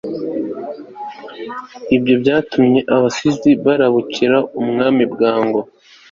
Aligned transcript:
ibyo 1.95 2.15
byatumye 2.21 2.79
abasizi 2.95 3.51
barabukira 3.65 4.37
umwami 4.61 5.03
bwangu 5.13 5.59